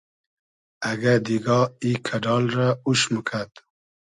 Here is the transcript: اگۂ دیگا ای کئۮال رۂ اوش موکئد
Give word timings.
اگۂ 0.89 1.13
دیگا 1.25 1.59
ای 1.83 1.91
کئۮال 2.05 2.45
رۂ 2.55 2.67
اوش 2.85 3.01
موکئد 3.11 3.51